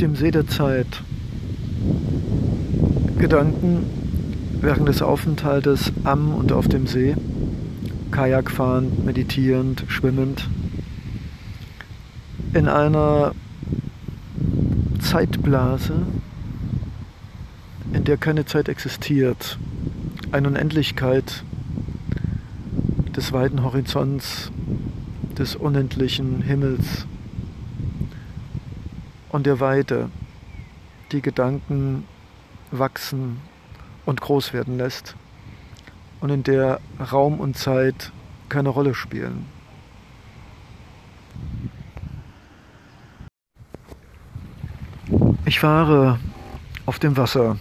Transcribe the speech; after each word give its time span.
dem 0.00 0.16
See 0.16 0.30
der 0.30 0.46
Zeit. 0.46 1.02
Gedanken 3.18 3.84
während 4.60 4.88
des 4.88 5.02
Aufenthaltes 5.02 5.92
am 6.04 6.34
und 6.34 6.52
auf 6.52 6.68
dem 6.68 6.86
See, 6.86 7.14
Kajak 8.10 8.50
fahrend, 8.50 9.04
meditierend, 9.04 9.84
schwimmend, 9.88 10.48
in 12.54 12.66
einer 12.66 13.32
Zeitblase, 15.00 15.94
in 17.92 18.04
der 18.04 18.16
keine 18.16 18.46
Zeit 18.46 18.68
existiert, 18.68 19.58
eine 20.32 20.48
Unendlichkeit 20.48 21.44
des 23.14 23.32
weiten 23.32 23.62
Horizonts, 23.62 24.50
des 25.38 25.56
unendlichen 25.56 26.42
Himmels 26.42 27.06
und 29.30 29.46
der 29.46 29.60
Weite, 29.60 30.10
die 31.12 31.22
Gedanken 31.22 32.06
wachsen 32.70 33.40
und 34.06 34.20
groß 34.20 34.52
werden 34.52 34.76
lässt 34.76 35.16
und 36.20 36.30
in 36.30 36.42
der 36.42 36.80
Raum 37.12 37.40
und 37.40 37.56
Zeit 37.56 38.12
keine 38.48 38.68
Rolle 38.68 38.94
spielen. 38.94 39.46
Ich 45.44 45.58
fahre 45.58 46.20
auf 46.86 46.98
dem 46.98 47.16
Wasser 47.16 47.56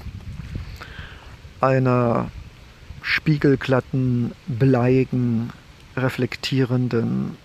einer 1.61 2.29
spiegelglatten, 3.01 4.33
bleigen, 4.47 5.51
reflektierenden, 5.95 7.37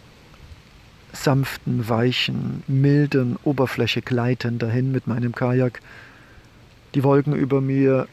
sanften, 1.15 1.89
weichen, 1.89 2.63
milden 2.67 3.37
Oberfläche 3.45 4.03
gleiten 4.03 4.59
dahin 4.59 4.93
mit 4.93 5.07
meinem 5.07 5.35
Kajak. 5.35 5.81
Die 6.95 7.05
Wolken 7.05 7.35
über 7.35 7.61
mir 7.61 8.07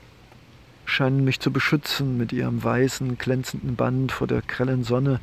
scheinen 0.86 1.24
mich 1.24 1.40
zu 1.40 1.52
beschützen 1.52 2.18
mit 2.18 2.34
ihrem 2.34 2.64
weißen, 2.64 3.18
glänzenden 3.18 3.76
Band 3.76 4.12
vor 4.12 4.28
der 4.28 4.42
grellen 4.42 4.84
Sonne. 4.84 5.20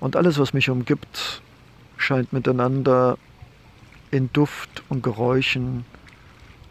Und 0.00 0.16
alles, 0.16 0.38
was 0.38 0.52
mich 0.52 0.70
umgibt, 0.70 1.42
scheint 1.96 2.32
miteinander 2.32 3.18
in 4.10 4.30
Duft 4.32 4.82
und 4.88 5.02
Geräuschen 5.02 5.84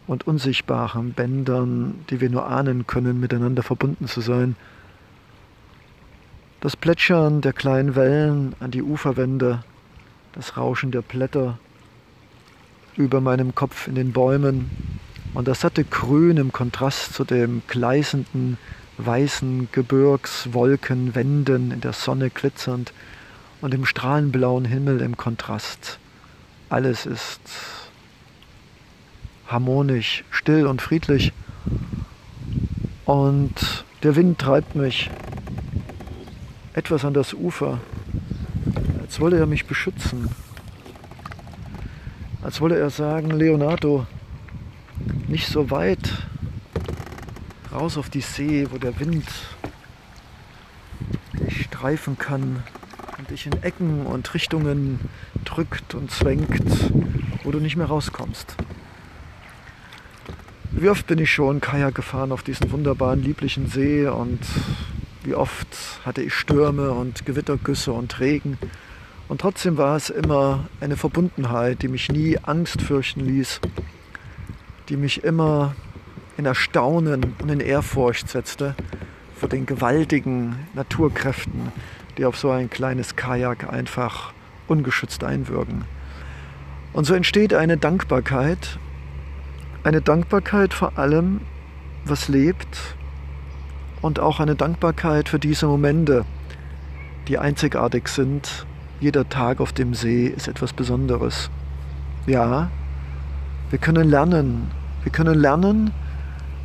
und 0.06 0.26
unsichtbaren 0.26 1.12
Bändern, 1.12 2.04
die 2.10 2.20
wir 2.20 2.30
nur 2.30 2.46
ahnen 2.46 2.86
können, 2.86 3.20
miteinander 3.20 3.62
verbunden 3.62 4.06
zu 4.06 4.20
sein. 4.20 4.56
Das 6.60 6.76
Plätschern 6.76 7.40
der 7.40 7.52
kleinen 7.52 7.94
Wellen 7.94 8.54
an 8.58 8.70
die 8.70 8.82
Uferwände, 8.82 9.62
das 10.38 10.56
Rauschen 10.56 10.90
der 10.92 11.02
Blätter 11.02 11.58
über 12.96 13.20
meinem 13.20 13.54
Kopf 13.56 13.88
in 13.88 13.96
den 13.96 14.12
Bäumen 14.12 14.70
und 15.34 15.48
das 15.48 15.62
satte 15.62 15.82
Grün 15.82 16.36
im 16.36 16.52
Kontrast 16.52 17.12
zu 17.12 17.24
dem 17.24 17.62
gleißenden 17.66 18.56
weißen 18.98 19.68
Gebirgswolkenwänden 19.72 21.72
in 21.72 21.80
der 21.80 21.92
Sonne 21.92 22.30
glitzernd 22.30 22.92
und 23.60 23.74
dem 23.74 23.84
strahlenblauen 23.84 24.64
Himmel 24.64 25.00
im 25.00 25.16
Kontrast. 25.16 25.98
Alles 26.68 27.04
ist 27.04 27.40
harmonisch, 29.48 30.22
still 30.30 30.68
und 30.68 30.80
friedlich. 30.80 31.32
Und 33.06 33.84
der 34.04 34.14
Wind 34.14 34.38
treibt 34.38 34.76
mich 34.76 35.10
etwas 36.74 37.04
an 37.04 37.12
das 37.12 37.34
Ufer, 37.34 37.80
als 39.08 39.20
wolle 39.20 39.38
er 39.38 39.46
mich 39.46 39.64
beschützen. 39.64 40.28
Als 42.42 42.60
wolle 42.60 42.78
er 42.78 42.90
sagen, 42.90 43.30
Leonardo, 43.30 44.06
nicht 45.28 45.46
so 45.46 45.70
weit 45.70 46.28
raus 47.72 47.96
auf 47.96 48.10
die 48.10 48.20
See, 48.20 48.66
wo 48.70 48.76
der 48.76 49.00
Wind 49.00 49.24
dich 51.40 51.62
streifen 51.62 52.18
kann 52.18 52.62
und 53.16 53.30
dich 53.30 53.46
in 53.46 53.62
Ecken 53.62 54.04
und 54.04 54.34
Richtungen 54.34 55.00
drückt 55.46 55.94
und 55.94 56.10
zwängt, 56.10 56.92
wo 57.44 57.50
du 57.50 57.60
nicht 57.60 57.76
mehr 57.76 57.86
rauskommst. 57.86 58.56
Wie 60.70 60.90
oft 60.90 61.06
bin 61.06 61.18
ich 61.18 61.32
schon 61.32 61.62
Kajak 61.62 61.94
gefahren 61.94 62.30
auf 62.30 62.42
diesen 62.42 62.70
wunderbaren, 62.70 63.22
lieblichen 63.22 63.68
See 63.68 64.06
und 64.06 64.40
wie 65.24 65.34
oft 65.34 66.02
hatte 66.04 66.20
ich 66.20 66.34
Stürme 66.34 66.90
und 66.90 67.24
Gewittergüsse 67.24 67.90
und 67.92 68.20
Regen. 68.20 68.58
Und 69.28 69.40
trotzdem 69.40 69.76
war 69.76 69.96
es 69.96 70.10
immer 70.10 70.68
eine 70.80 70.96
Verbundenheit, 70.96 71.82
die 71.82 71.88
mich 71.88 72.10
nie 72.10 72.38
Angst 72.38 72.82
fürchten 72.82 73.20
ließ, 73.20 73.60
die 74.88 74.96
mich 74.96 75.22
immer 75.22 75.74
in 76.36 76.46
Erstaunen 76.46 77.34
und 77.42 77.50
in 77.50 77.60
Ehrfurcht 77.60 78.28
setzte 78.28 78.74
vor 79.36 79.48
den 79.48 79.66
gewaltigen 79.66 80.66
Naturkräften, 80.74 81.72
die 82.16 82.24
auf 82.24 82.38
so 82.38 82.50
ein 82.50 82.70
kleines 82.70 83.16
Kajak 83.16 83.70
einfach 83.72 84.32
ungeschützt 84.66 85.22
einwirken. 85.22 85.84
Und 86.92 87.04
so 87.04 87.14
entsteht 87.14 87.54
eine 87.54 87.76
Dankbarkeit 87.76 88.78
eine 89.88 90.02
Dankbarkeit 90.02 90.74
vor 90.74 90.98
allem, 90.98 91.40
was 92.04 92.28
lebt 92.28 92.96
und 94.02 94.20
auch 94.20 94.38
eine 94.38 94.54
Dankbarkeit 94.54 95.30
für 95.30 95.38
diese 95.38 95.66
Momente, 95.66 96.26
die 97.26 97.38
einzigartig 97.38 98.08
sind. 98.08 98.66
Jeder 99.00 99.28
Tag 99.28 99.60
auf 99.60 99.72
dem 99.72 99.94
See 99.94 100.26
ist 100.26 100.48
etwas 100.48 100.72
Besonderes. 100.72 101.50
Ja, 102.26 102.68
wir 103.70 103.78
können 103.78 104.10
lernen. 104.10 104.72
Wir 105.04 105.12
können 105.12 105.38
lernen, 105.38 105.92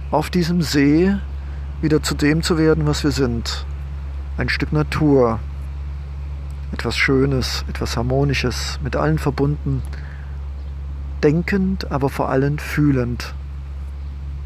auf 0.10 0.32
diesem 0.32 0.64
See 0.64 1.16
wieder 1.82 2.02
zu 2.02 2.16
dem 2.16 2.42
zu 2.42 2.58
werden, 2.58 2.88
was 2.88 3.04
wir 3.04 3.12
sind. 3.12 3.68
Ein 4.36 4.50
Stück 4.50 4.74
Natur, 4.74 5.40
etwas 6.72 6.98
Schönes, 6.98 7.66
etwas 7.70 7.98
Harmonisches, 7.98 8.80
mit 8.84 8.96
allen 8.96 9.20
verbunden, 9.20 9.84
denkend, 11.24 11.92
aber 11.92 12.10
vor 12.10 12.30
allem 12.30 12.58
fühlend. 12.58 13.36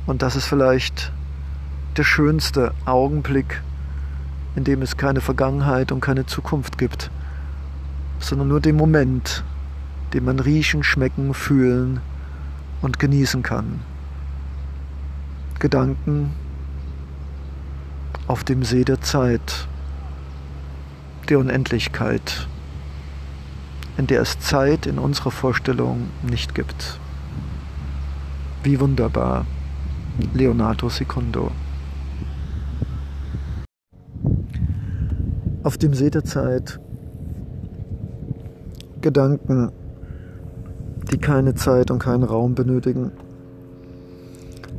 Und 0.05 0.23
das 0.23 0.35
ist 0.35 0.45
vielleicht 0.45 1.13
der 1.95 2.03
schönste 2.03 2.73
Augenblick, 2.83 3.61
in 4.57 4.65
dem 4.65 4.81
es 4.81 4.97
keine 4.97 5.21
Vergangenheit 5.21 5.93
und 5.93 6.01
keine 6.01 6.25
Zukunft 6.25 6.77
gibt, 6.77 7.11
sondern 8.19 8.47
nur 8.47 8.61
den 8.61 8.75
Moment, 8.75 9.43
den 10.13 10.25
man 10.25 10.39
riechen, 10.39 10.83
schmecken, 10.83 11.33
fühlen 11.33 12.01
und 12.81 12.99
genießen 12.99 13.43
kann. 13.43 13.81
Gedanken 15.59 16.31
auf 18.27 18.43
dem 18.43 18.63
See 18.63 18.83
der 18.83 19.01
Zeit, 19.01 19.67
der 21.29 21.39
Unendlichkeit 21.39 22.47
in 23.97 24.05
der 24.05 24.21
es 24.21 24.39
Zeit 24.39 24.85
in 24.85 24.99
unserer 24.99 25.31
Vorstellung 25.31 26.09
nicht 26.21 26.53
gibt. 26.53 26.99
Wie 28.63 28.79
wunderbar. 28.79 29.45
Leonardo 30.33 30.89
Secundo. 30.89 31.51
Auf 35.63 35.77
dem 35.77 35.93
See 35.93 36.09
der 36.09 36.23
Zeit 36.23 36.79
Gedanken, 39.07 39.71
die 41.09 41.17
keine 41.17 41.55
Zeit 41.55 41.91
und 41.91 41.99
keinen 41.99 42.23
Raum 42.23 42.55
benötigen. 42.55 43.13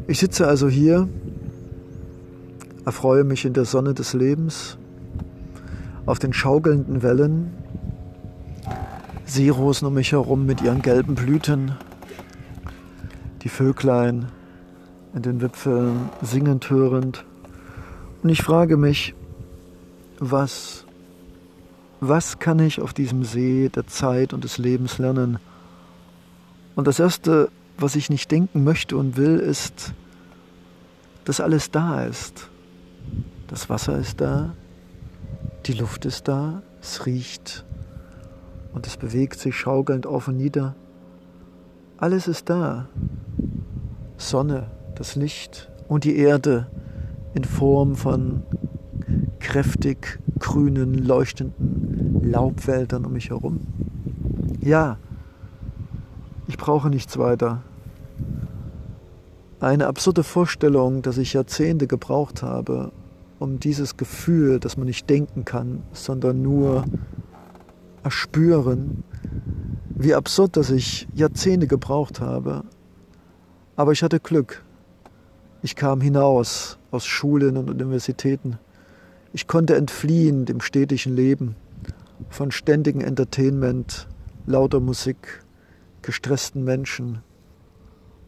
Ich 0.06 0.18
sitze 0.18 0.46
also 0.46 0.68
hier, 0.68 1.08
erfreue 2.84 3.24
mich 3.24 3.46
in 3.46 3.54
der 3.54 3.64
Sonne 3.64 3.94
des 3.94 4.12
Lebens, 4.12 4.76
auf 6.04 6.18
den 6.18 6.34
schaukelnden 6.34 7.02
Wellen 7.02 7.54
Seerosen 9.24 9.88
um 9.88 9.94
mich 9.94 10.12
herum 10.12 10.44
mit 10.44 10.60
ihren 10.60 10.82
gelben 10.82 11.14
Blüten, 11.14 11.72
die 13.40 13.48
Vöglein 13.48 14.26
in 15.14 15.22
den 15.22 15.40
Wipfeln 15.40 16.10
singend 16.20 16.68
hörend. 16.68 17.24
Und 18.22 18.28
ich 18.28 18.42
frage 18.42 18.76
mich, 18.76 19.14
was, 20.18 20.84
was 22.00 22.38
kann 22.38 22.58
ich 22.60 22.80
auf 22.80 22.92
diesem 22.92 23.24
See 23.24 23.68
der 23.68 23.86
Zeit 23.86 24.32
und 24.32 24.44
des 24.44 24.58
Lebens 24.58 24.98
lernen? 24.98 25.38
Und 26.76 26.86
das 26.86 27.00
Erste, 27.00 27.50
was 27.76 27.96
ich 27.96 28.08
nicht 28.08 28.30
denken 28.30 28.62
möchte 28.62 28.96
und 28.96 29.16
will, 29.16 29.38
ist, 29.38 29.94
dass 31.24 31.40
alles 31.40 31.70
da 31.70 32.04
ist. 32.04 32.48
Das 33.48 33.68
Wasser 33.68 33.98
ist 33.98 34.20
da, 34.20 34.54
die 35.66 35.72
Luft 35.72 36.04
ist 36.04 36.28
da, 36.28 36.62
es 36.80 37.04
riecht 37.06 37.64
und 38.72 38.86
es 38.86 38.96
bewegt 38.96 39.38
sich 39.38 39.56
schaukelnd 39.56 40.06
auf 40.06 40.28
und 40.28 40.36
nieder. 40.36 40.74
Alles 41.96 42.28
ist 42.28 42.48
da. 42.48 42.88
Sonne, 44.18 44.70
das 44.94 45.16
Licht 45.16 45.68
und 45.88 46.04
die 46.04 46.16
Erde 46.16 46.68
in 47.34 47.44
Form 47.44 47.96
von 47.96 48.42
kräftig 49.40 50.20
grünen, 50.38 50.94
leuchtenden 50.94 51.87
Laubwäldern 52.30 53.04
um 53.04 53.12
mich 53.12 53.30
herum. 53.30 53.60
Ja, 54.60 54.98
ich 56.46 56.56
brauche 56.56 56.88
nichts 56.88 57.18
weiter. 57.18 57.62
eine 59.60 59.86
absurde 59.88 60.22
Vorstellung, 60.22 61.02
dass 61.02 61.18
ich 61.18 61.32
Jahrzehnte 61.32 61.86
gebraucht 61.86 62.42
habe, 62.42 62.92
um 63.38 63.58
dieses 63.58 63.96
Gefühl, 63.96 64.60
dass 64.60 64.76
man 64.76 64.86
nicht 64.86 65.10
denken 65.10 65.44
kann, 65.44 65.82
sondern 65.92 66.42
nur 66.42 66.84
erspüren, 68.04 69.02
wie 69.90 70.14
absurd, 70.14 70.56
dass 70.56 70.70
ich 70.70 71.08
Jahrzehnte 71.12 71.66
gebraucht 71.66 72.20
habe. 72.20 72.62
Aber 73.74 73.92
ich 73.92 74.02
hatte 74.02 74.20
Glück. 74.20 74.62
Ich 75.62 75.74
kam 75.74 76.00
hinaus 76.00 76.78
aus 76.90 77.04
Schulen 77.04 77.56
und 77.56 77.68
Universitäten. 77.68 78.58
Ich 79.32 79.46
konnte 79.46 79.74
entfliehen 79.74 80.44
dem 80.44 80.60
städtischen 80.60 81.16
Leben, 81.16 81.56
von 82.28 82.50
ständigem 82.50 83.00
Entertainment, 83.00 84.08
lauter 84.46 84.80
Musik, 84.80 85.44
gestressten 86.02 86.64
Menschen 86.64 87.22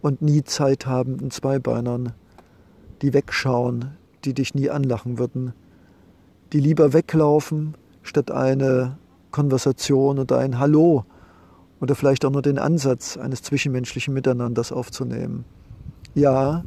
und 0.03 0.23
nie 0.23 0.43
Zeit 0.43 0.87
habenden 0.87 1.31
Zweibeinern, 1.31 2.13
die 3.03 3.13
wegschauen, 3.13 3.97
die 4.25 4.35
dich 4.35 4.55
nie 4.55 4.71
anlachen 4.71 5.19
würden, 5.19 5.53
die 6.53 6.61
lieber 6.61 6.93
weglaufen, 6.93 7.75
statt 8.03 8.31
eine 8.31 8.99
Konversation 9.31 10.19
oder 10.19 10.39
ein 10.39 10.59
Hallo 10.59 11.05
oder 11.81 11.95
vielleicht 11.95 12.25
auch 12.25 12.31
nur 12.31 12.43
den 12.43 12.59
Ansatz 12.59 13.17
eines 13.17 13.43
zwischenmenschlichen 13.43 14.13
Miteinanders 14.13 14.73
aufzunehmen. 14.73 15.45
Ja, 16.15 16.65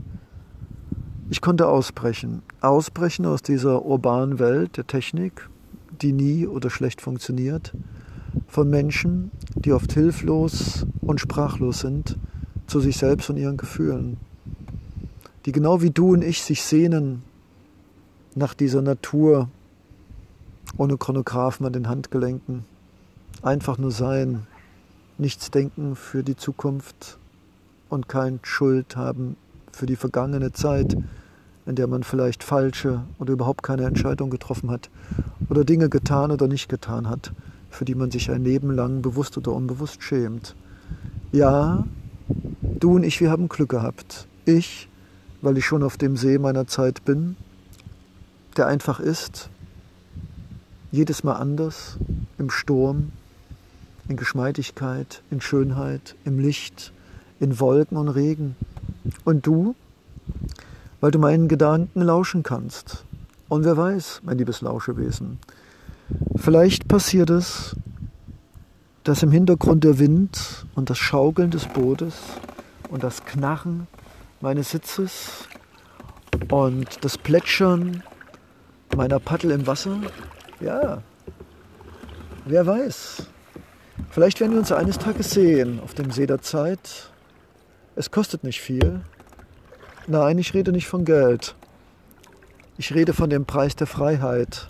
ich 1.29 1.41
konnte 1.41 1.67
ausbrechen, 1.67 2.41
ausbrechen 2.61 3.25
aus 3.25 3.41
dieser 3.41 3.85
urbanen 3.85 4.39
Welt 4.39 4.77
der 4.77 4.87
Technik, 4.87 5.49
die 6.03 6.13
nie 6.13 6.45
oder 6.45 6.69
schlecht 6.69 7.01
funktioniert, 7.01 7.73
von 8.47 8.69
Menschen, 8.69 9.31
die 9.55 9.73
oft 9.73 9.93
hilflos 9.93 10.85
und 11.01 11.19
sprachlos 11.19 11.79
sind 11.79 12.17
zu 12.67 12.79
sich 12.79 12.97
selbst 12.97 13.29
und 13.29 13.37
ihren 13.37 13.57
Gefühlen, 13.57 14.17
die 15.45 15.51
genau 15.51 15.81
wie 15.81 15.91
du 15.91 16.13
und 16.13 16.23
ich 16.23 16.43
sich 16.43 16.61
sehnen 16.61 17.23
nach 18.35 18.53
dieser 18.53 18.81
Natur, 18.81 19.49
ohne 20.77 20.97
Chronographen 20.97 21.65
an 21.65 21.73
den 21.73 21.87
Handgelenken, 21.87 22.65
einfach 23.41 23.77
nur 23.77 23.91
sein, 23.91 24.47
nichts 25.17 25.51
denken 25.51 25.95
für 25.95 26.23
die 26.23 26.35
Zukunft 26.35 27.17
und 27.89 28.09
kein 28.09 28.39
Schuld 28.43 28.95
haben 28.95 29.35
für 29.71 29.85
die 29.85 29.95
vergangene 29.95 30.51
Zeit, 30.51 30.97
in 31.65 31.75
der 31.75 31.87
man 31.87 32.03
vielleicht 32.03 32.43
falsche 32.43 33.03
oder 33.19 33.33
überhaupt 33.33 33.63
keine 33.63 33.85
Entscheidung 33.85 34.29
getroffen 34.29 34.69
hat 34.69 34.89
oder 35.49 35.63
Dinge 35.63 35.89
getan 35.89 36.31
oder 36.31 36.47
nicht 36.47 36.69
getan 36.69 37.09
hat, 37.09 37.31
für 37.69 37.85
die 37.85 37.95
man 37.95 38.11
sich 38.11 38.29
ein 38.31 38.43
Leben 38.43 38.71
lang 38.71 39.01
bewusst 39.01 39.37
oder 39.37 39.53
unbewusst 39.53 40.03
schämt. 40.03 40.55
Ja, 41.31 41.85
du 42.61 42.95
und 42.95 43.03
ich, 43.03 43.19
wir 43.21 43.31
haben 43.31 43.49
Glück 43.49 43.69
gehabt. 43.69 44.27
Ich, 44.45 44.89
weil 45.41 45.57
ich 45.57 45.65
schon 45.65 45.83
auf 45.83 45.97
dem 45.97 46.17
See 46.17 46.37
meiner 46.37 46.67
Zeit 46.67 47.05
bin, 47.05 47.35
der 48.57 48.67
einfach 48.67 48.99
ist, 48.99 49.49
jedes 50.91 51.23
Mal 51.23 51.33
anders, 51.33 51.97
im 52.37 52.49
Sturm, 52.49 53.11
in 54.07 54.15
Geschmeidigkeit, 54.15 55.23
in 55.31 55.41
Schönheit, 55.41 56.15
im 56.23 56.39
Licht, 56.39 56.93
in 57.39 57.59
Wolken 57.59 57.97
und 57.97 58.09
Regen. 58.09 58.55
Und 59.25 59.47
du, 59.47 59.75
weil 61.03 61.11
du 61.11 61.19
meinen 61.19 61.49
Gedanken 61.49 62.01
lauschen 62.01 62.43
kannst. 62.43 63.03
Und 63.49 63.65
wer 63.65 63.75
weiß, 63.75 64.21
mein 64.23 64.37
liebes 64.37 64.61
Lauschewesen, 64.61 65.37
vielleicht 66.37 66.87
passiert 66.87 67.29
es, 67.29 67.75
dass 69.03 69.21
im 69.21 69.29
Hintergrund 69.29 69.83
der 69.83 69.99
Wind 69.99 70.65
und 70.75 70.89
das 70.89 70.97
Schaukeln 70.97 71.51
des 71.51 71.65
Bootes 71.65 72.15
und 72.89 73.03
das 73.03 73.25
Knarren 73.25 73.87
meines 74.39 74.71
Sitzes 74.71 75.49
und 76.49 76.87
das 77.03 77.17
Plätschern 77.17 78.01
meiner 78.95 79.19
Paddel 79.19 79.51
im 79.51 79.67
Wasser, 79.67 79.97
ja, 80.61 81.01
wer 82.45 82.65
weiß, 82.65 83.27
Vielleicht 84.09 84.39
werden 84.39 84.53
wir 84.53 84.59
uns 84.59 84.71
eines 84.71 84.99
Tages 84.99 85.31
sehen 85.31 85.81
auf 85.83 85.95
dem 85.95 86.11
See 86.11 86.27
der 86.27 86.41
Zeit. 86.41 87.09
Es 87.95 88.09
kostet 88.09 88.43
nicht 88.45 88.61
viel. 88.61 89.01
Nein, 90.07 90.37
ich 90.37 90.53
rede 90.53 90.71
nicht 90.71 90.87
von 90.87 91.05
Geld. 91.05 91.55
Ich 92.77 92.93
rede 92.93 93.13
von 93.13 93.29
dem 93.29 93.45
Preis 93.45 93.75
der 93.75 93.87
Freiheit. 93.87 94.69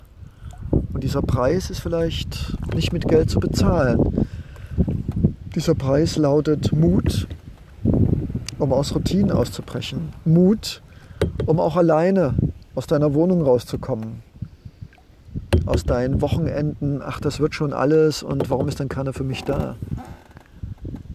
Und 0.70 1.02
dieser 1.02 1.22
Preis 1.22 1.70
ist 1.70 1.80
vielleicht 1.80 2.56
nicht 2.74 2.92
mit 2.92 3.08
Geld 3.08 3.30
zu 3.30 3.40
bezahlen. 3.40 4.26
Dieser 5.54 5.74
Preis 5.74 6.16
lautet 6.16 6.72
Mut, 6.72 7.26
um 8.58 8.72
aus 8.72 8.94
Routinen 8.94 9.32
auszubrechen. 9.32 10.12
Mut, 10.24 10.82
um 11.46 11.60
auch 11.60 11.76
alleine 11.76 12.34
aus 12.74 12.86
deiner 12.86 13.14
Wohnung 13.14 13.42
rauszukommen 13.42 14.22
aus 15.66 15.84
deinen 15.84 16.20
Wochenenden, 16.20 17.00
ach, 17.02 17.20
das 17.20 17.40
wird 17.40 17.54
schon 17.54 17.72
alles 17.72 18.22
und 18.22 18.50
warum 18.50 18.68
ist 18.68 18.80
dann 18.80 18.88
keiner 18.88 19.12
für 19.12 19.24
mich 19.24 19.44
da? 19.44 19.76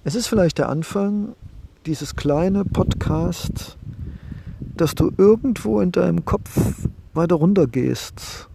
Es 0.03 0.15
ist 0.15 0.27
vielleicht 0.27 0.57
der 0.57 0.69
Anfang 0.69 1.35
dieses 1.85 2.15
kleine 2.15 2.65
Podcast, 2.65 3.77
dass 4.79 4.95
du 4.95 5.11
irgendwo 5.17 5.81
in 5.81 5.91
deinem 5.91 6.25
Kopf 6.25 6.87
weiter 7.13 7.35
runter 7.35 7.67
gehst. 7.67 8.49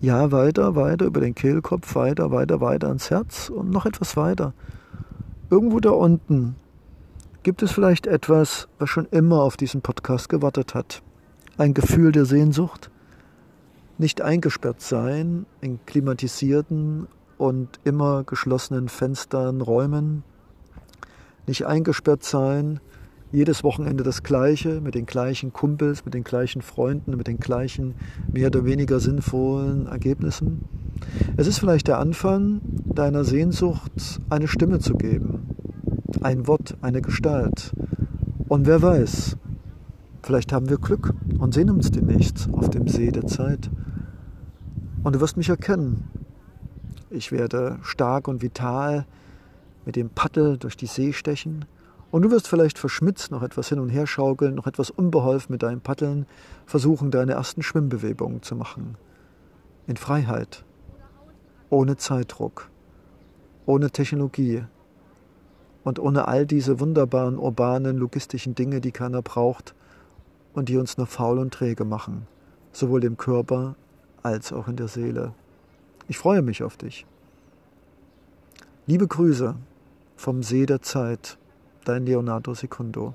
Ja, 0.00 0.32
weiter, 0.32 0.74
weiter 0.74 1.06
über 1.06 1.20
den 1.20 1.34
Kehlkopf, 1.34 1.94
weiter, 1.94 2.32
weiter, 2.32 2.60
weiter 2.60 2.88
ans 2.88 3.10
Herz 3.10 3.50
und 3.50 3.70
noch 3.70 3.86
etwas 3.86 4.16
weiter. 4.16 4.52
Irgendwo 5.48 5.78
da 5.78 5.90
unten 5.90 6.56
gibt 7.44 7.62
es 7.62 7.70
vielleicht 7.70 8.08
etwas, 8.08 8.68
was 8.78 8.90
schon 8.90 9.06
immer 9.06 9.42
auf 9.42 9.56
diesen 9.56 9.80
Podcast 9.80 10.28
gewartet 10.28 10.74
hat. 10.74 11.02
Ein 11.56 11.72
Gefühl 11.72 12.10
der 12.10 12.24
Sehnsucht, 12.24 12.90
nicht 13.98 14.22
eingesperrt 14.22 14.80
sein 14.80 15.46
in 15.60 15.78
klimatisierten 15.86 17.06
und 17.38 17.78
immer 17.84 18.24
geschlossenen 18.24 18.88
Fenstern, 18.88 19.60
Räumen, 19.60 20.24
nicht 21.46 21.64
eingesperrt 21.66 22.24
sein, 22.24 22.80
jedes 23.32 23.64
Wochenende 23.64 24.04
das 24.04 24.22
gleiche, 24.22 24.80
mit 24.80 24.94
den 24.94 25.06
gleichen 25.06 25.52
Kumpels, 25.52 26.04
mit 26.04 26.14
den 26.14 26.22
gleichen 26.22 26.60
Freunden, 26.62 27.16
mit 27.16 27.26
den 27.26 27.38
gleichen 27.38 27.94
mehr 28.30 28.48
oder 28.48 28.64
weniger 28.64 29.00
sinnvollen 29.00 29.86
Ergebnissen. 29.86 30.66
Es 31.36 31.46
ist 31.46 31.58
vielleicht 31.58 31.88
der 31.88 31.98
Anfang 31.98 32.60
deiner 32.84 33.24
Sehnsucht, 33.24 34.20
eine 34.28 34.48
Stimme 34.48 34.78
zu 34.78 34.94
geben, 34.94 35.48
ein 36.20 36.46
Wort, 36.46 36.76
eine 36.82 37.00
Gestalt. 37.00 37.72
Und 38.48 38.66
wer 38.66 38.82
weiß, 38.82 39.38
vielleicht 40.22 40.52
haben 40.52 40.68
wir 40.68 40.76
Glück 40.76 41.14
und 41.38 41.54
sehen 41.54 41.70
uns 41.70 41.90
demnächst 41.90 42.48
auf 42.52 42.68
dem 42.68 42.86
See 42.86 43.10
der 43.10 43.26
Zeit. 43.26 43.70
Und 45.02 45.16
du 45.16 45.20
wirst 45.20 45.38
mich 45.38 45.48
erkennen. 45.48 46.04
Ich 47.08 47.32
werde 47.32 47.78
stark 47.82 48.28
und 48.28 48.42
vital 48.42 49.06
mit 49.84 49.96
dem 49.96 50.10
Paddel 50.10 50.58
durch 50.58 50.76
die 50.76 50.86
See 50.86 51.12
stechen. 51.12 51.64
Und 52.12 52.20
du 52.22 52.30
wirst 52.30 52.46
vielleicht 52.46 52.78
verschmitzt 52.78 53.30
noch 53.30 53.42
etwas 53.42 53.70
hin 53.70 53.78
und 53.78 53.88
her 53.88 54.06
schaukeln, 54.06 54.54
noch 54.54 54.66
etwas 54.66 54.90
unbeholfen 54.90 55.50
mit 55.50 55.62
deinem 55.62 55.80
Paddeln 55.80 56.26
versuchen, 56.66 57.10
deine 57.10 57.32
ersten 57.32 57.62
Schwimmbewegungen 57.62 58.42
zu 58.42 58.54
machen. 58.54 58.98
In 59.86 59.96
Freiheit. 59.96 60.62
Ohne 61.70 61.96
Zeitdruck. 61.96 62.68
Ohne 63.64 63.90
Technologie. 63.90 64.64
Und 65.84 65.98
ohne 65.98 66.28
all 66.28 66.44
diese 66.44 66.80
wunderbaren 66.80 67.38
urbanen, 67.38 67.96
logistischen 67.96 68.54
Dinge, 68.54 68.82
die 68.82 68.92
keiner 68.92 69.22
braucht 69.22 69.74
und 70.52 70.68
die 70.68 70.76
uns 70.76 70.98
nur 70.98 71.06
faul 71.06 71.38
und 71.38 71.54
träge 71.54 71.86
machen. 71.86 72.26
Sowohl 72.72 73.00
dem 73.00 73.16
Körper 73.16 73.74
als 74.22 74.52
auch 74.52 74.68
in 74.68 74.76
der 74.76 74.88
Seele. 74.88 75.32
Ich 76.08 76.18
freue 76.18 76.42
mich 76.42 76.62
auf 76.62 76.76
dich. 76.76 77.06
Liebe 78.86 79.08
Grüße 79.08 79.54
vom 80.14 80.42
See 80.42 80.66
der 80.66 80.82
Zeit, 80.82 81.38
dein 81.84 82.06
Leonardo 82.06 82.54
Secundo. 82.54 83.14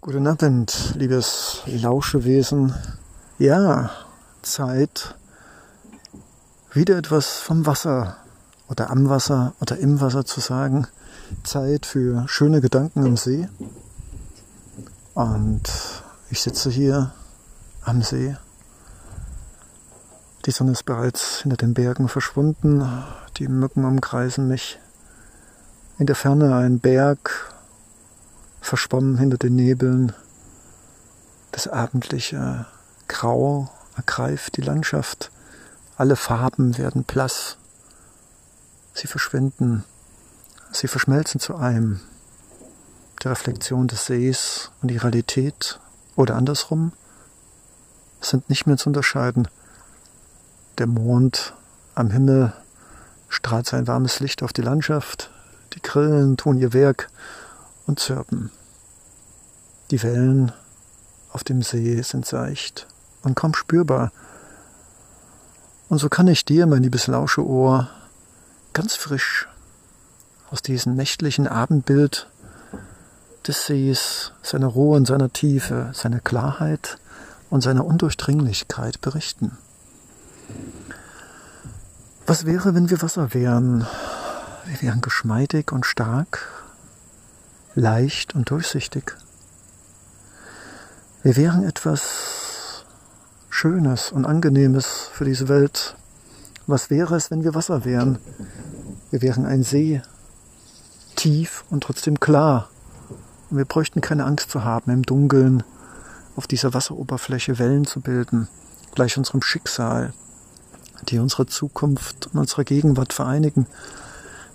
Guten 0.00 0.26
Abend, 0.26 0.94
liebes 0.96 1.62
Lauschewesen. 1.66 2.74
Ja, 3.38 3.90
Zeit, 4.42 5.14
wieder 6.72 6.96
etwas 6.96 7.38
vom 7.38 7.66
Wasser 7.66 8.16
oder 8.68 8.90
am 8.90 9.08
Wasser 9.08 9.54
oder 9.60 9.78
im 9.78 10.00
Wasser 10.00 10.24
zu 10.24 10.40
sagen. 10.40 10.86
Zeit 11.44 11.86
für 11.86 12.24
schöne 12.28 12.60
Gedanken 12.60 13.04
im 13.04 13.16
See. 13.16 13.48
Und 15.14 15.62
ich 16.30 16.40
sitze 16.40 16.70
hier 16.70 17.12
am 17.82 18.02
See. 18.02 18.36
Die 20.46 20.52
Sonne 20.52 20.72
ist 20.72 20.84
bereits 20.84 21.42
hinter 21.42 21.58
den 21.58 21.74
Bergen 21.74 22.08
verschwunden. 22.08 23.04
Die 23.36 23.48
Mücken 23.48 23.84
umkreisen 23.84 24.48
mich. 24.48 24.78
In 25.98 26.06
der 26.06 26.16
Ferne 26.16 26.54
ein 26.56 26.80
Berg, 26.80 27.52
verschwommen 28.62 29.18
hinter 29.18 29.36
den 29.36 29.54
Nebeln. 29.54 30.14
Das 31.52 31.68
abendliche 31.68 32.64
Grau 33.06 33.70
ergreift 33.96 34.56
die 34.56 34.62
Landschaft. 34.62 35.30
Alle 35.98 36.16
Farben 36.16 36.78
werden 36.78 37.04
blass. 37.04 37.58
Sie 38.94 39.06
verschwinden. 39.06 39.84
Sie 40.72 40.88
verschmelzen 40.88 41.38
zu 41.38 41.56
einem. 41.56 42.00
Die 43.22 43.28
Reflexion 43.28 43.88
des 43.88 44.06
Sees 44.06 44.70
und 44.80 44.90
die 44.90 44.96
Realität 44.96 45.78
oder 46.16 46.36
andersrum 46.36 46.92
sind 48.22 48.48
nicht 48.48 48.66
mehr 48.66 48.78
zu 48.78 48.88
unterscheiden. 48.88 49.48
Der 50.80 50.86
Mond 50.86 51.52
am 51.94 52.08
Himmel 52.08 52.54
strahlt 53.28 53.66
sein 53.66 53.86
warmes 53.86 54.20
Licht 54.20 54.42
auf 54.42 54.54
die 54.54 54.62
Landschaft, 54.62 55.30
die 55.74 55.82
Grillen 55.82 56.38
tun 56.38 56.56
ihr 56.56 56.72
Werk 56.72 57.10
und 57.86 58.00
zirpen. 58.00 58.50
Die 59.90 60.02
Wellen 60.02 60.52
auf 61.32 61.44
dem 61.44 61.60
See 61.60 62.00
sind 62.00 62.24
seicht 62.24 62.86
und 63.22 63.34
kaum 63.34 63.52
spürbar. 63.52 64.10
Und 65.90 65.98
so 65.98 66.08
kann 66.08 66.28
ich 66.28 66.46
dir, 66.46 66.66
mein 66.66 66.82
liebes 66.82 67.08
Lauscheohr, 67.08 67.90
ganz 68.72 68.96
frisch 68.96 69.48
aus 70.50 70.62
diesem 70.62 70.96
nächtlichen 70.96 71.46
Abendbild 71.46 72.26
des 73.46 73.66
Sees, 73.66 74.32
seiner 74.40 74.68
Ruhe 74.68 74.96
und 74.96 75.04
seiner 75.04 75.30
Tiefe, 75.30 75.90
seiner 75.92 76.20
Klarheit 76.20 76.96
und 77.50 77.60
seiner 77.60 77.84
Undurchdringlichkeit 77.84 79.02
berichten. 79.02 79.58
Was 82.26 82.46
wäre, 82.46 82.74
wenn 82.74 82.90
wir 82.90 83.02
Wasser 83.02 83.34
wären? 83.34 83.86
Wir 84.66 84.82
wären 84.82 85.00
geschmeidig 85.00 85.72
und 85.72 85.84
stark, 85.84 86.48
leicht 87.74 88.34
und 88.34 88.50
durchsichtig. 88.50 89.16
Wir 91.22 91.36
wären 91.36 91.64
etwas 91.64 92.84
Schönes 93.48 94.12
und 94.12 94.24
Angenehmes 94.24 95.10
für 95.12 95.24
diese 95.24 95.48
Welt. 95.48 95.96
Was 96.66 96.88
wäre 96.88 97.16
es, 97.16 97.30
wenn 97.30 97.42
wir 97.42 97.54
Wasser 97.54 97.84
wären? 97.84 98.18
Wir 99.10 99.22
wären 99.22 99.44
ein 99.44 99.64
See, 99.64 100.00
tief 101.16 101.64
und 101.68 101.82
trotzdem 101.82 102.20
klar. 102.20 102.68
Und 103.50 103.58
wir 103.58 103.64
bräuchten 103.64 104.00
keine 104.00 104.24
Angst 104.24 104.50
zu 104.50 104.64
haben, 104.64 104.90
im 104.92 105.02
Dunkeln 105.02 105.64
auf 106.36 106.46
dieser 106.46 106.72
Wasseroberfläche 106.72 107.58
Wellen 107.58 107.86
zu 107.86 108.00
bilden, 108.00 108.48
gleich 108.94 109.18
unserem 109.18 109.42
Schicksal, 109.42 110.14
die 111.10 111.18
unsere 111.18 111.46
Zukunft 111.46 112.28
und 112.32 112.40
unsere 112.40 112.64
Gegenwart 112.64 113.12
vereinigen. 113.12 113.66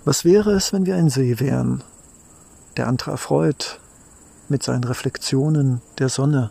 Was 0.04 0.24
wäre 0.24 0.52
es, 0.52 0.72
wenn 0.72 0.86
wir 0.86 0.96
ein 0.96 1.10
See 1.10 1.38
wären, 1.40 1.82
der 2.76 2.88
andere 2.88 3.12
erfreut, 3.12 3.80
mit 4.48 4.62
seinen 4.62 4.84
Reflexionen 4.84 5.80
der 5.98 6.08
Sonne 6.08 6.50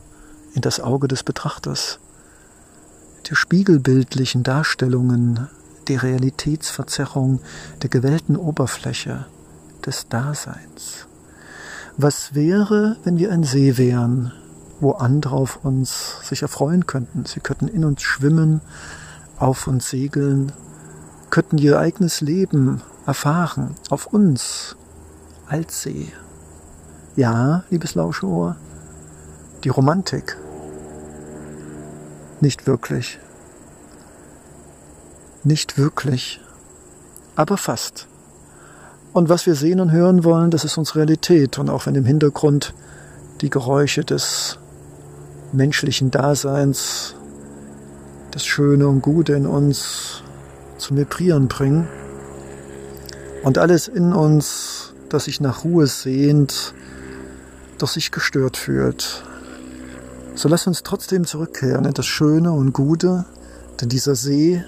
in 0.53 0.61
das 0.61 0.79
Auge 0.79 1.07
des 1.07 1.23
Betrachters, 1.23 1.99
der 3.29 3.35
spiegelbildlichen 3.35 4.43
Darstellungen 4.43 5.47
der 5.87 6.03
Realitätsverzerrung 6.03 7.39
der 7.81 7.89
gewellten 7.89 8.35
Oberfläche 8.35 9.25
des 9.85 10.07
Daseins. 10.07 11.07
Was 11.97 12.35
wäre, 12.35 12.97
wenn 13.03 13.17
wir 13.17 13.31
ein 13.31 13.43
See 13.43 13.77
wären, 13.77 14.33
wo 14.79 14.91
andere 14.91 15.35
auf 15.35 15.63
uns 15.63 16.17
sich 16.23 16.41
erfreuen 16.41 16.85
könnten? 16.85 17.25
Sie 17.25 17.39
könnten 17.39 17.67
in 17.67 17.85
uns 17.85 18.01
schwimmen, 18.01 18.61
auf 19.37 19.67
uns 19.67 19.89
segeln, 19.89 20.51
könnten 21.29 21.57
ihr 21.57 21.79
eigenes 21.79 22.21
Leben 22.21 22.81
erfahren, 23.05 23.75
auf 23.89 24.07
uns 24.07 24.75
als 25.47 25.81
See. 25.81 26.11
Ja, 27.15 27.63
liebes 27.69 27.95
Lauscheohr, 27.95 28.55
die 29.63 29.69
Romantik. 29.69 30.37
Nicht 32.41 32.67
wirklich. 32.67 33.19
Nicht 35.43 35.77
wirklich, 35.77 36.41
aber 37.35 37.57
fast. 37.57 38.07
Und 39.13 39.29
was 39.29 39.45
wir 39.45 39.55
sehen 39.55 39.79
und 39.79 39.91
hören 39.91 40.23
wollen, 40.23 40.51
das 40.51 40.65
ist 40.65 40.77
unsere 40.77 40.99
Realität. 40.99 41.57
Und 41.57 41.69
auch 41.69 41.85
wenn 41.85 41.95
im 41.95 42.03
Hintergrund 42.03 42.73
die 43.41 43.49
Geräusche 43.49 44.03
des 44.03 44.59
menschlichen 45.53 46.11
Daseins, 46.11 47.15
das 48.35 48.45
Schöne 48.45 48.89
und 48.89 48.99
Gute 48.99 49.31
in 49.31 49.47
uns 49.47 50.21
zum 50.77 50.97
Vibrieren 50.97 51.47
bringen 51.47 51.87
und 53.43 53.57
alles 53.57 53.87
in 53.87 54.11
uns, 54.11 54.93
das 55.07 55.23
sich 55.23 55.39
nach 55.39 55.63
Ruhe 55.63 55.87
sehnt, 55.87 56.73
doch 57.77 57.87
sich 57.87 58.11
gestört 58.11 58.57
fühlt. 58.57 59.23
So 60.33 60.49
lass 60.49 60.67
uns 60.67 60.83
trotzdem 60.83 61.23
zurückkehren 61.23 61.85
in 61.85 61.93
das 61.93 62.07
Schöne 62.07 62.51
und 62.51 62.73
Gute, 62.73 63.23
denn 63.79 63.87
dieser 63.87 64.15
See 64.15 64.61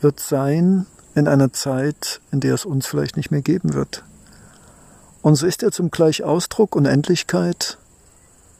wird 0.00 0.18
sein 0.18 0.86
in 1.14 1.28
einer 1.28 1.52
Zeit, 1.52 2.20
in 2.32 2.40
der 2.40 2.54
es 2.54 2.64
uns 2.64 2.88
vielleicht 2.88 3.16
nicht 3.16 3.30
mehr 3.30 3.42
geben 3.42 3.74
wird. 3.74 4.02
Und 5.22 5.36
so 5.36 5.46
ist 5.46 5.62
er 5.62 5.70
zum 5.70 5.92
gleich 5.92 6.24
Ausdruck 6.24 6.74
und 6.74 6.86
Endlichkeit. 6.86 7.78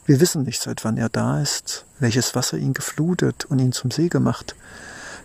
Wir 0.06 0.20
wissen 0.20 0.44
nicht, 0.44 0.62
seit 0.62 0.84
wann 0.84 0.96
er 0.96 1.08
da 1.08 1.40
ist, 1.40 1.84
welches 1.98 2.36
Wasser 2.36 2.56
ihn 2.56 2.74
geflutet 2.74 3.44
und 3.44 3.58
ihn 3.58 3.72
zum 3.72 3.90
See 3.90 4.08
gemacht. 4.08 4.54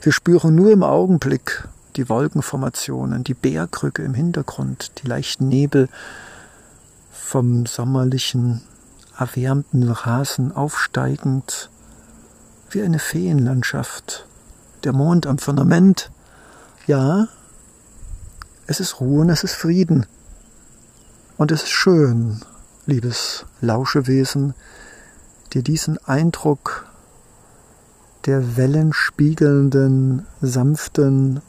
Wir 0.02 0.12
spüren 0.12 0.56
nur 0.56 0.72
im 0.72 0.82
Augenblick 0.82 1.68
die 1.96 2.10
Wolkenformationen, 2.10 3.24
die 3.24 3.36
Bergrücke 3.36 4.02
im 4.02 4.16
Hintergrund, 4.16 4.92
die 4.98 5.08
leichten 5.08 5.48
Nebel, 5.48 5.88
vom 7.12 7.68
sommerlichen, 7.68 8.64
erwärmten 9.20 9.88
Rasen 9.88 10.52
aufsteigend, 10.52 11.70
wie 12.72 12.82
eine 12.82 12.98
Feenlandschaft. 12.98 14.26
Der 14.84 14.94
Mond 14.94 15.28
am 15.28 15.38
Firmament. 15.38 16.10
Ja, 16.88 17.28
es 18.66 18.80
ist 18.80 19.00
Ruhe 19.00 19.22
und 19.22 19.30
es 19.30 19.44
ist 19.44 19.54
Frieden. 19.54 20.08
Und 21.38 21.52
es 21.52 21.64
ist 21.64 21.70
schön, 21.70 22.42
liebes 22.92 23.46
Lauschewesen, 23.62 24.54
dir 25.54 25.64
diesen 25.64 25.98
Eindruck 26.06 26.86
der 28.26 28.58
wellenspiegelnden, 28.58 30.28
sanften, 30.42 31.42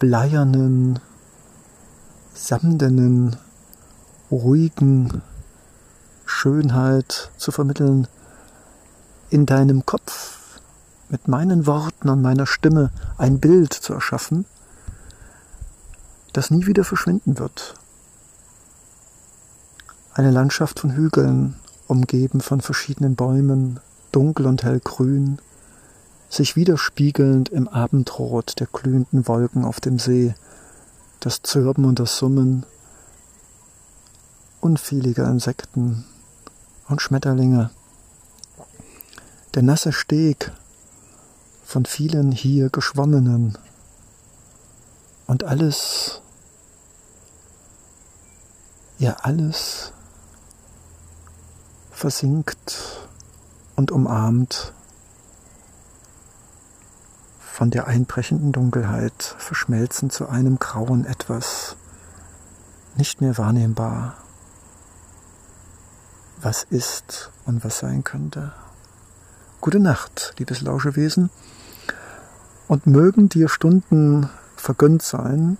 bleiernen, 0.00 0.98
samdenen 2.34 3.36
ruhigen 4.32 5.22
Schönheit 6.26 7.30
zu 7.36 7.52
vermitteln 7.52 8.08
in 9.30 9.46
deinem 9.46 9.86
Kopf 9.86 10.60
mit 11.08 11.28
meinen 11.28 11.66
Worten 11.66 12.08
und 12.08 12.20
meiner 12.20 12.46
Stimme 12.46 12.90
ein 13.16 13.38
Bild 13.38 13.72
zu 13.72 13.94
erschaffen, 13.94 14.44
das 16.32 16.50
nie 16.50 16.66
wieder 16.66 16.84
verschwinden 16.84 17.38
wird. 17.38 17.77
Eine 20.18 20.32
Landschaft 20.32 20.80
von 20.80 20.96
Hügeln, 20.96 21.54
umgeben 21.86 22.40
von 22.40 22.60
verschiedenen 22.60 23.14
Bäumen, 23.14 23.78
dunkel 24.10 24.46
und 24.46 24.64
hellgrün, 24.64 25.38
sich 26.28 26.56
widerspiegelnd 26.56 27.50
im 27.50 27.68
Abendrot 27.68 28.58
der 28.58 28.66
glühenden 28.66 29.28
Wolken 29.28 29.64
auf 29.64 29.78
dem 29.78 30.00
See, 30.00 30.34
das 31.20 31.42
Zirpen 31.42 31.84
und 31.84 32.00
das 32.00 32.18
Summen 32.18 32.66
unzähliger 34.60 35.30
Insekten 35.30 36.04
und 36.88 37.00
Schmetterlinge. 37.00 37.70
Der 39.54 39.62
nasse 39.62 39.92
Steg 39.92 40.50
von 41.64 41.84
vielen 41.84 42.32
hier 42.32 42.70
Geschwommenen 42.70 43.56
und 45.28 45.44
alles, 45.44 46.20
ja 48.98 49.12
alles 49.20 49.92
versinkt 51.98 53.08
und 53.76 53.90
umarmt 53.90 54.72
von 57.40 57.70
der 57.70 57.86
einbrechenden 57.86 58.52
Dunkelheit, 58.52 59.34
verschmelzen 59.38 60.08
zu 60.08 60.28
einem 60.28 60.58
grauen 60.58 61.04
Etwas, 61.04 61.76
nicht 62.96 63.20
mehr 63.20 63.36
wahrnehmbar 63.36 64.14
was 66.40 66.62
ist 66.70 67.30
und 67.46 67.64
was 67.64 67.78
sein 67.78 68.04
könnte. 68.04 68.52
Gute 69.60 69.80
Nacht, 69.80 70.34
liebes 70.38 70.60
Lauschewesen, 70.60 71.30
und 72.68 72.86
mögen 72.86 73.28
dir 73.28 73.48
Stunden 73.48 74.28
vergönnt 74.56 75.02
sein, 75.02 75.58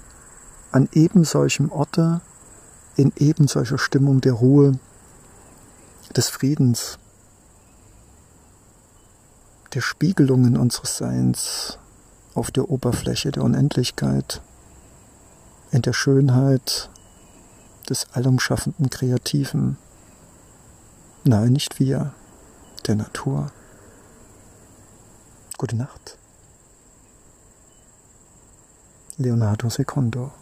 an 0.71 0.89
eben 0.93 1.25
solchem 1.25 1.73
Orte, 1.73 2.21
in 2.97 3.13
eben 3.17 3.49
solcher 3.49 3.79
Stimmung 3.79 4.21
der 4.21 4.35
Ruhe, 4.35 4.79
des 6.19 6.31
Friedens, 6.31 6.99
der 9.73 9.81
Spiegelungen 9.81 10.57
unseres 10.57 10.97
Seins 10.97 11.79
auf 12.35 12.51
der 12.51 12.69
Oberfläche 12.69 13.31
der 13.31 13.45
Unendlichkeit, 13.45 14.43
in 15.71 15.83
der 15.83 15.93
Schönheit 15.93 16.91
des 17.89 18.09
allumschaffenden 18.15 18.91
Kreativen, 18.91 19.79
Nein, 21.23 21.53
nicht 21.53 21.79
wir, 21.79 22.13
der 22.89 22.97
Natur. 22.97 23.53
Gute 25.57 25.77
Nacht. 25.77 26.19
Leonardo 29.19 29.69
Secondo 29.69 30.33